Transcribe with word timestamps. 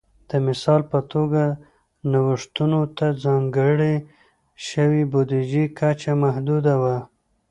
د 0.29 0.31
مثال 0.47 0.81
په 0.91 0.99
توګه 1.13 1.43
نوښتونو 2.11 2.81
ته 2.97 3.07
ځانګړې 3.23 3.93
شوې 4.67 5.03
بودیجې 5.11 5.65
کچه 5.79 6.13
محدوده 6.23 6.73
وه 6.81 6.97